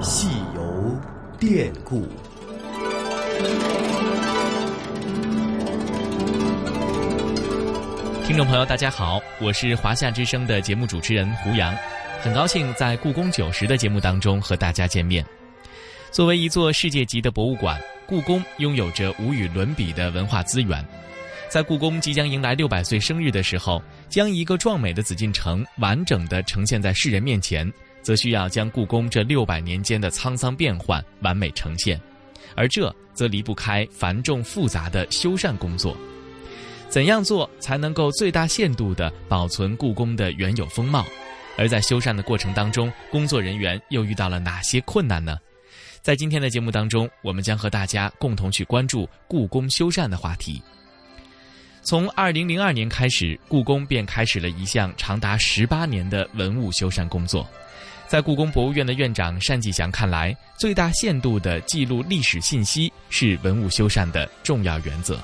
[0.00, 0.98] 戏游
[1.38, 2.06] 典故。
[8.26, 11.74] 听众朋友，大家好，我是华夏之声的节目主持人胡杨，
[12.20, 15.24] 很高兴在故宫九十的节目当中和大家见面。
[16.10, 20.84] 作为一座世界级的博物馆，故宫拥有着无与伦比的文化资源。
[21.48, 27.72] 在故宫即将迎来六百岁生日的时候，将一个壮美的紫禁城完整的呈现在世人面前，
[28.06, 32.00] 则需要将故宫这六百年间的沧桑变幻完美呈现，
[32.54, 35.96] 而这则离不开繁重复杂的修缮工作。
[36.88, 41.04] 怎样做才能够最大限度地保存故宫的原有风貌？
[41.58, 45.36] 而在修缮的过程当中，工作人员又遇到了哪些困难呢？
[46.00, 50.62] 在今天的节目当中，我们将和大家共同去关注故宫修缮的话题。
[51.82, 57.44] 从二零零二年开始，故宫便开始了一项长达十八年的文物修缮工作。
[58.08, 65.18] 在故宫博物院的院长单霁翔看来，最大限度地记录历史信息是文物修缮的重要原则。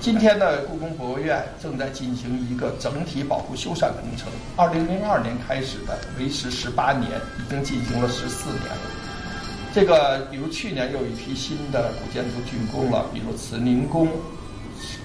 [0.00, 4.26] 今天的故宫博物院正在进行一个整体保护修缮工程。
[4.56, 8.90] 二零零二年开始的，维持十八年，已经进行了十四年了。
[9.72, 14.08] 这个，比如去年又有一批新的古建筑竣工了，比如慈宁宫、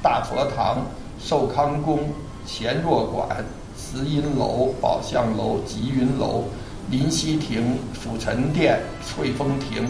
[0.01, 0.83] 大佛堂、
[1.21, 2.09] 寿康宫、
[2.47, 3.45] 乾若馆、
[3.77, 6.45] 慈荫楼、宝相楼、吉云楼、
[6.91, 9.87] 临溪亭、辅臣殿、翠峰亭、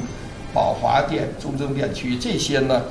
[0.54, 2.82] 宝华殿、中正殿区这些呢。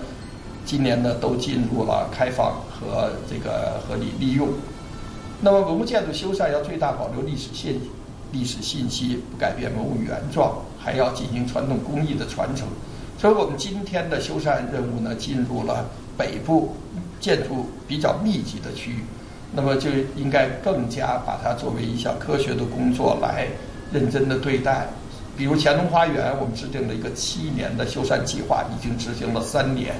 [0.65, 4.49] 今年呢，都进入了开放和这个合理利用。
[5.41, 7.81] 那么，文物建筑修缮要最大保留历史信
[8.33, 12.69] 历史信息，不改变文物原状，还要进行传统工艺的传承。
[13.19, 15.87] 所以我们今天的修缮任务呢，进入了
[16.19, 16.75] 北部
[17.19, 19.05] 建筑比较密集的区域，
[19.55, 23.47] 那么就应该更加把它作为一项科学的工作来
[23.93, 24.87] 认真的对待。
[25.37, 29.95] 比如乾隆花园，我们制定了一个七年的修缮计划，已经执行了三年。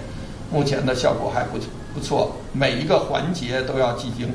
[0.53, 1.59] 目前的效果还不
[1.95, 4.29] 不错，每一个环节都要进行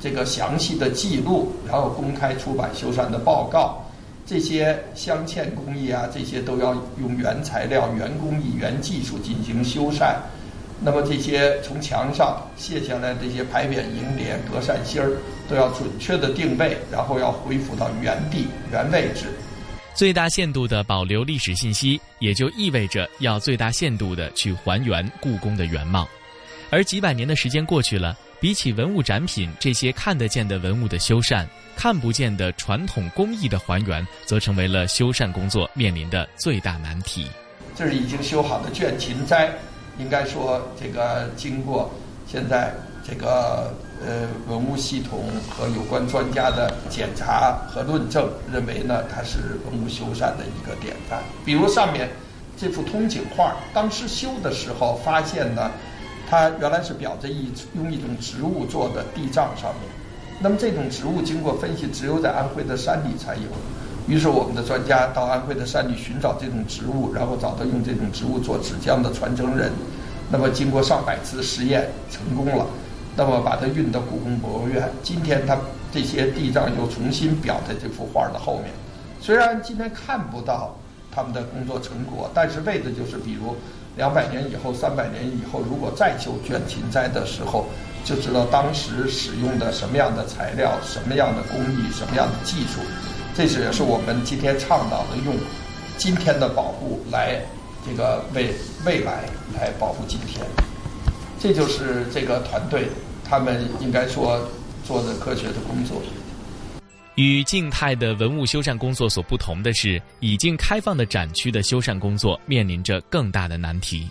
[0.00, 3.78] 这个详细的记录，然后公开出版修缮的报告。
[4.26, 10.14] 这些镶嵌工艺啊，这些都要用原材料、原工艺、原技术进行修缮。
[10.84, 15.16] 那么这些从墙上卸下来这些牌匾、楹联、格扇芯儿，
[15.48, 19.26] 都要准确的定位，然后要恢复到原地、原位置。
[19.94, 26.08] 最大限度地保留历史信息，也就意味着要最大限度地去还原故宫的原貌。
[26.70, 37.26] 而几百年的时间过去了，比起文物展品这些看得见的文物的修缮，看不见的传统工艺的还原，则成为了修缮工作面临的最大难题。
[37.76, 39.52] 这是已经修好的卷勤斋，
[39.98, 41.90] 应该说这个经过
[42.26, 42.72] 现在。
[43.04, 51.20] 这个呃，文物系统和有关专家的检查和论证，认为呢，它是文物修缮的一个典范。
[51.44, 52.08] 比如上面
[52.56, 55.68] 这幅通景画，当时修的时候发现呢，
[56.30, 59.90] 它原来是裱在一用一种植物做的地障上面。
[60.38, 63.42] 那么这种植物经过分析，只有在安徽的山里才有。
[64.06, 69.70] 于是我们的专家到安徽的山里寻找这种植物，然后找到用这种植物做纸浆的传承人。
[70.30, 72.66] 那么经过上百次实验，成功了。
[73.14, 75.56] 那么把它运到故宫博物院，今天它
[75.92, 78.72] 这些地藏又重新裱在这幅画的后面。
[79.20, 80.74] 虽然今天看不到
[81.14, 83.54] 他们的工作成果，但是为的就是，比如
[83.96, 87.66] 两百年以后、三百年以后，如果再修卷勤斋的时候，
[88.02, 92.80] 就知道当时使用的什么样的材料、什么样的工艺、什么样的技术。
[93.34, 95.34] 这是也是我们今天倡导的，用
[95.96, 97.40] 今天的保护来
[97.86, 98.54] 这个为
[98.84, 100.44] 未来来保护今天。
[101.40, 102.86] 这就是这个团队，
[103.24, 104.46] 他们应该说
[104.84, 106.00] 做的科学的工作。
[107.16, 114.08] 与静态的文物修缮工作所不同的是，已经开放的展区的修缮工作面临着更大的难题。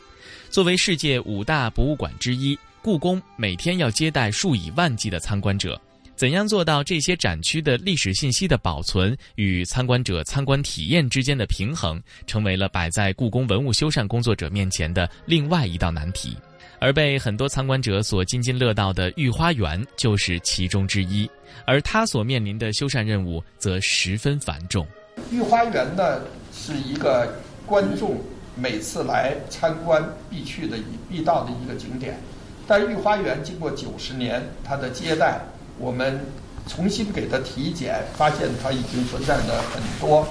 [0.50, 5.80] 作为世界五大博物馆之一，故宫每天要接待数以万计的参观者，
[6.22, 16.38] 怎样做到这些展区的历史信息的保存与参观者参观体验之间的平衡，成为了摆在故宫文物修缮工作者面前的另外一道难题。
[16.80, 21.28] 而被很多参观者所津津乐道的御花园就是其中之一，
[21.66, 24.86] 而它所面临的修缮任务则十分繁重。
[25.32, 26.22] 御花园呢
[26.54, 27.34] 是一个
[27.66, 28.22] 观众
[28.56, 30.78] 每次来参观必去的、
[31.10, 32.20] 必到的一个景点，
[32.68, 35.42] 但御花园经过九十年它的接待，
[35.78, 36.20] 我们
[36.68, 40.28] 重新给他体检，发现他已经存在着很多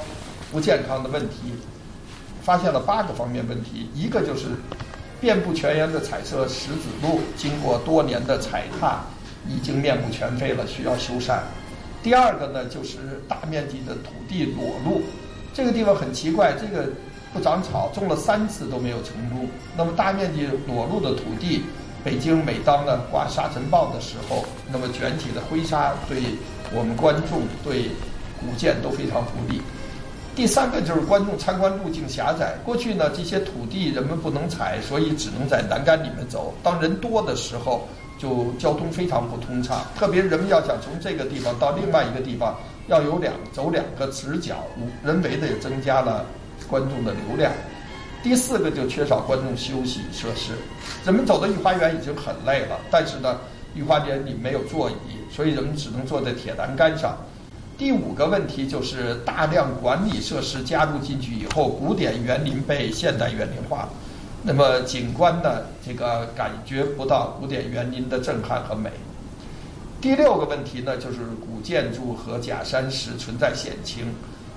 [0.51, 1.55] 不健康的问题，
[2.43, 4.49] 发现了八个方面问题，一个就是。
[5.21, 9.05] 遍布全园的彩色石子路，经过多年的踩踏，
[9.47, 11.41] 已经面目全非了，需要修缮。
[12.03, 15.03] 第二个呢，就是大面积的土地裸露，
[15.53, 16.89] 这个地方很奇怪，这个
[17.35, 19.47] 不长草，种了三次都没有成功。
[19.77, 21.65] 那么大面积裸露的土地，
[22.03, 26.19] 北京每当呢刮沙尘暴的时候，那么卷起的灰沙对
[26.73, 27.91] 我们观众对
[28.41, 29.61] 古建都非常不利。
[30.35, 32.55] 第三个就是观众参观路径狭窄。
[32.65, 36.55] 过去呢，这些土地人们不能踩，所以只能在栏杆里面走。
[36.63, 37.87] 当人多的时候，
[38.17, 39.85] 就交通非常不通畅。
[39.99, 42.57] 特别人们要想从这个地方到另外一个地方，
[42.87, 44.65] 要有两走两个直角，
[45.05, 46.25] 人为的也增加了
[46.69, 47.53] 观众的流量。
[48.23, 50.53] 第四个就缺少观众休息设施。
[51.05, 53.39] 人们走到御花园已经很累了，但是呢，
[53.75, 54.95] 御花园里没有座椅，
[55.35, 57.17] 所以人们只能坐在铁栏杆上。
[57.79, 63.89] 第五个问题就是大量管理设施加入进去以后，古典园林被现代园林化，
[64.43, 68.91] 那么景观呢，这个感觉不到古典园林的震撼和美。
[69.99, 74.05] 第六个问题呢，就是古建筑和假山石存在险情。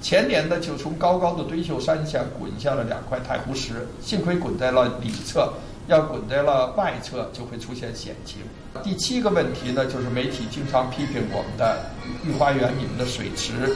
[0.03, 5.51] 前年呢，就从高高的堆秀山下滚下了两块太湖石，幸亏滚在了里侧。
[5.87, 8.37] 要滚在了外侧，就会出现险情。
[8.85, 11.77] 第七个问题呢，就是媒体经常批评我们的
[12.23, 13.75] 御花园里面的水池，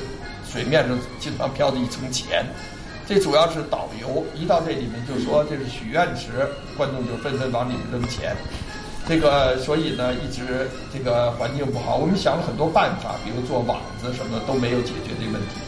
[0.49, 2.45] 水面上经常飘着一层钱。
[3.05, 6.47] 这主要是导游一到这里面就说这是许愿池，
[6.77, 8.33] 观众就纷纷往里面扔钱。
[9.05, 11.97] 这个所以呢，一直这个环境不好。
[11.97, 15.66] 我们想了很多办法，比如做网子什么都没有解决这个问题。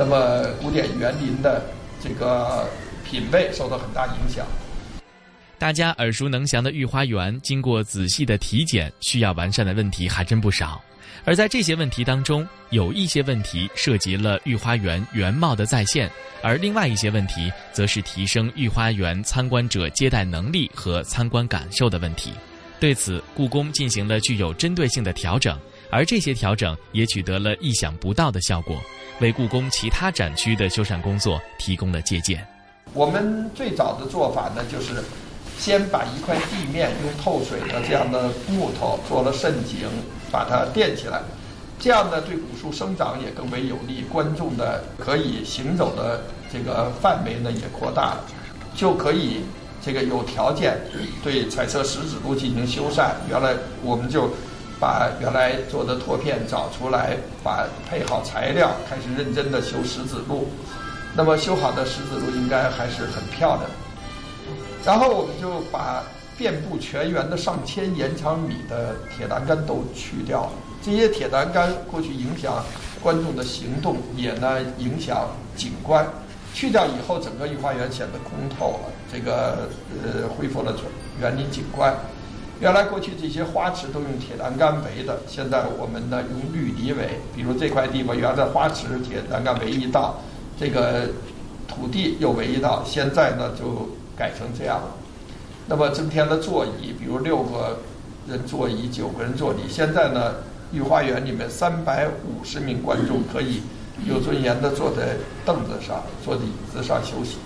[0.00, 1.62] 那么古典园林的
[2.02, 2.66] 这个
[3.04, 4.46] 品位受到很大影响。
[5.58, 10.82] 大家耳熟能详的御花园，经过仔细的体检，需要完善的问题还真不少。
[11.26, 16.10] 而在这些问题当中，有一些问题涉及了御花园原貌的再现，
[16.42, 22.32] 而另外一些问题，则是提升御花园参观者接待能力和参观感受的问题。
[22.80, 25.58] 对此，故宫进行了具有针对性的调整，
[25.90, 28.80] 而这些调整也取得了意想不到的效果，
[29.20, 32.46] 为故宫其他展区的修缮工作提供了借鉴。
[32.92, 35.02] 我们最早的做法呢，就是。
[35.58, 39.86] 先把一块地面用透水的这样的木头做了渗井，
[40.32, 41.20] 把它垫起来，
[41.78, 48.24] 这样呢对古树生长也更为有利，观众的可以行走的这个范围呢也扩大了，
[48.74, 49.42] 就可以
[49.84, 50.80] 这个有条件
[51.22, 53.10] 对彩色石子路进行修缮。
[53.28, 54.30] 原来我们就
[54.80, 60.48] 把原来做的拓片找出来，把配好材料，开始认真的修石子路。
[61.14, 63.70] 那么修好的石子路应该还是很漂亮。
[64.84, 66.02] 然后我们就把
[66.38, 70.52] 遍布全园的上千延长米的铁栏杆都去掉了。
[70.82, 72.64] 这些铁栏杆过去影响
[73.02, 76.06] 观众的行动，也呢影响景观。
[76.54, 79.68] 去掉以后，整个御花园显得空透了，这个
[80.02, 80.74] 呃恢复了
[81.20, 81.94] 园林景观。
[82.60, 87.20] 原来过去这些花池都用铁栏杆围的，现在我们呢用绿篱围。
[87.34, 90.20] 比如这块地方原来花池铁栏杆围一道，
[90.58, 91.08] 这个
[91.66, 93.88] 土地又围一道，现在呢就。
[94.16, 94.88] 改成这样了，
[95.66, 97.78] 那么增添了座椅，比如六个
[98.28, 99.60] 人座椅、九个人座椅。
[99.66, 100.34] 现在呢，
[100.72, 103.62] 御花园里面三百五十名观众可以
[104.06, 105.16] 有尊严的坐在
[105.46, 107.38] 凳子上、坐椅子上休息。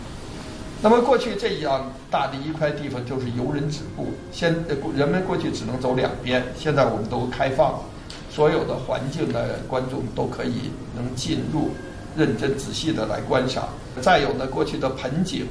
[0.84, 4.54] 那么过去这样大的一块地方就是游人止步，现
[4.94, 7.80] 人们过去只能走两边，现在我们都开放，
[8.30, 11.70] 所有的环境的观众都可以能进入，
[12.14, 13.66] 认真仔细的来观赏。
[14.02, 15.46] 再有呢，过去的盆景。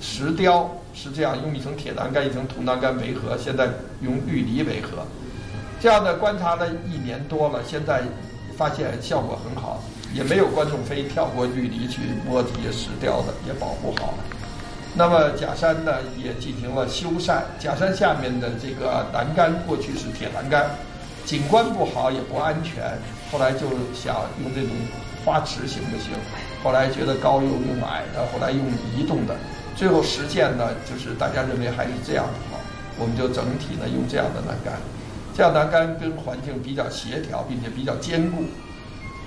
[0.00, 3.68] 石雕是这样，用一层铁栏杆、一层铜栏杆围合，现在
[4.00, 5.06] 用绿篱围合。
[5.80, 8.02] 这样的观察了一年多了，现在
[8.56, 9.80] 发现效果很好，
[10.12, 14.41] 也没有观众非跳过绿篱去摸这些石雕的，也保护好了。
[14.94, 17.40] 那么假山呢，也进行了修缮。
[17.58, 20.70] 假山下面的这个栏杆过去是铁栏杆，
[21.24, 22.92] 景观不好也不安全。
[23.30, 23.60] 后来就
[23.94, 24.70] 想用这种
[25.24, 26.12] 花池行不行？
[26.62, 28.60] 后来觉得高又用矮的，后来用
[28.94, 29.34] 移动的。
[29.74, 32.60] 最后实践呢，就是大家认为还是这样的好，
[32.98, 34.74] 我们就整体呢用这样的栏杆，
[35.34, 38.44] 这样栏杆跟环境比较协调，并且比较坚固。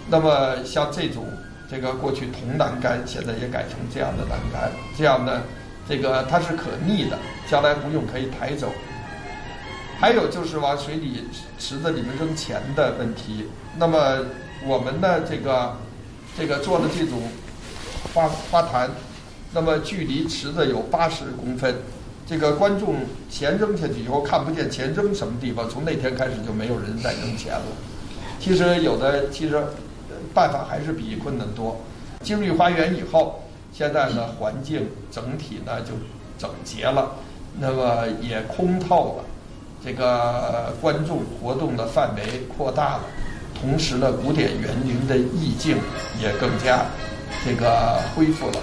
[0.08, 1.26] 那么像这种
[1.70, 5.42] 这个过去铜栏杆，现在也改成这样的栏杆，这样呢，
[5.90, 7.18] 这个它是可逆的，
[7.50, 8.72] 将来不用可以抬走。
[10.00, 11.24] 还有就是往水里
[11.58, 13.48] 池子里面扔钱的问题。
[13.78, 14.20] 那么
[14.66, 15.76] 我们呢，这个
[16.38, 17.22] 这个做的这种
[18.14, 18.90] 花花坛。
[19.54, 21.74] 那么距离池子有八十公分，
[22.28, 22.98] 这个观众
[23.30, 27.66] 钱扔下去以后看不见钱扔什么地方，从那天开始就没有人再扔钱了。
[28.38, 29.64] 其实有的其实
[30.36, 31.75] 办法还是比困难多。
[32.22, 35.94] 进入花园以后，现在呢环境整体呢就
[36.38, 37.12] 整洁了，
[37.58, 39.24] 那么也空透了，
[39.84, 42.24] 这个观众活动的范围
[42.58, 43.04] 扩大了，
[43.60, 45.77] 同时呢古典园林的意境
[46.22, 46.86] 也更加
[47.46, 48.58] 这个恢复了，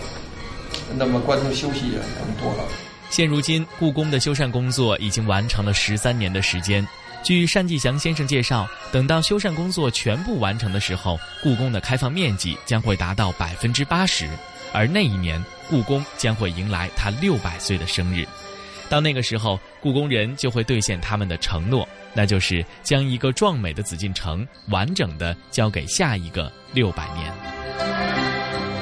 [0.96, 2.64] 那么观众休息也更多了。
[3.10, 6.86] 现如今，故宫的修缮工作已经完成了十三年的时间。
[7.22, 14.28] 据单霁翔先生介绍，等到修缮工作全部完成的时候，故宫的开放面积将会达到百分之八十，
[14.72, 18.26] 而那一年，故宫将会迎来它六百岁的生日。
[18.88, 28.31] 到那个时候，故宫人就会兑现他们的承诺，那就是将一个壮美的紫禁城完整的交给下一个六百年。